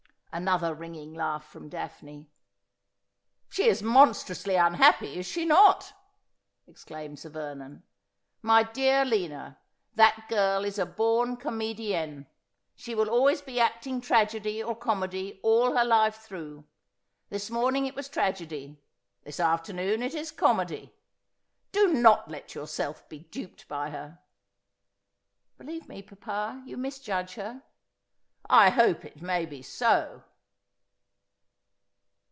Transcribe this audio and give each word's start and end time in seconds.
126 0.33 0.63
Asphodel. 0.63 0.75
Another 0.77 0.79
ringing 1.03 1.13
laugh 1.13 1.43
from 1.45 1.67
Daphne.' 1.67 2.29
She 3.49 3.67
is 3.67 3.83
monstrously 3.83 4.55
unhappy, 4.55 5.19
is 5.19 5.25
she 5.25 5.43
not?' 5.43 5.91
exclaimed 6.67 7.19
Sir 7.19 7.27
Vernon.' 7.31 7.83
My 8.51 8.63
dear 8.63 9.03
Lina, 9.03 9.59
that 9.95 10.27
girl 10.29 10.63
is 10.63 10.79
a 10.79 10.85
born 10.85 11.35
comedienne. 11.35 12.27
She 12.77 12.95
will 12.95 13.09
always 13.09 13.41
be 13.41 13.59
acting 13.59 13.99
tragedy 13.99 14.63
or 14.63 14.73
comedy 14.73 15.37
all 15.43 15.75
her 15.75 15.83
life 15.83 16.15
through. 16.15 16.63
This 17.29 17.51
morning 17.51 17.85
it 17.85 17.93
was 17.95 18.07
tragedy; 18.07 18.81
this 19.25 19.37
afternoon 19.37 20.01
it 20.01 20.13
is 20.15 20.31
comedy. 20.31 20.93
Do 21.73 21.87
not 21.93 22.31
let 22.31 22.55
yourself 22.55 23.09
be 23.09 23.19
duped 23.19 23.67
by 23.67 23.89
her.'' 23.89 24.19
Believe 25.57 25.89
me, 25.89 26.01
papa, 26.01 26.63
you 26.65 26.77
misjudge 26.77 27.33
her.'' 27.35 27.63
I 28.61 28.69
hope 28.71 29.05
it 29.05 29.21
may 29.21 29.45
be 29.45 29.61
so.' 29.61 30.23